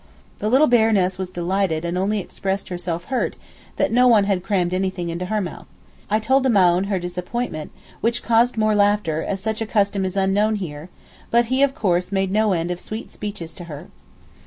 The 0.39 0.49
little 0.49 0.65
Baroness 0.65 1.19
was 1.19 1.29
delighted 1.29 1.85
and 1.85 1.95
only 1.95 2.17
expressed 2.17 2.69
herself 2.69 3.03
hurt 3.13 3.35
that 3.75 3.91
no 3.91 4.07
one 4.07 4.23
had 4.23 4.41
crammed 4.43 4.73
anything 4.73 5.09
into 5.09 5.25
her 5.25 5.39
mouth. 5.39 5.67
I 6.09 6.17
told 6.19 6.41
the 6.41 6.49
Maōhn 6.49 6.87
her 6.87 6.97
disappointment 6.97 7.69
which 7.99 8.23
caused 8.23 8.57
more 8.57 8.73
laughter 8.73 9.21
as 9.21 9.39
such 9.41 9.61
a 9.61 9.67
custom 9.67 10.03
is 10.03 10.17
unknown 10.17 10.55
here, 10.55 10.89
but 11.29 11.45
he 11.53 11.61
of 11.61 11.75
course 11.75 12.11
made 12.11 12.31
no 12.31 12.51
end 12.53 12.71
of 12.71 12.79
sweet 12.79 13.11
speeches 13.11 13.53
to 13.53 13.65
her. 13.65 13.89